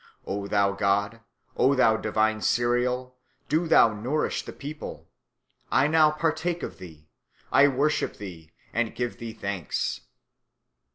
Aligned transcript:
O 0.25 0.47
thou 0.47 0.71
god, 0.71 1.19
O 1.55 1.75
thou 1.75 1.95
divine 1.95 2.41
cereal, 2.41 3.15
do 3.49 3.67
thou 3.67 3.93
nourish 3.93 4.43
the 4.43 4.51
people. 4.51 5.07
I 5.71 5.85
now 5.85 6.09
partake 6.09 6.63
of 6.63 6.79
thee. 6.79 7.07
I 7.51 7.67
worship 7.67 8.17
thee 8.17 8.51
and 8.73 8.95
give 8.95 9.19
thee 9.19 9.33
thanks.' 9.33 10.01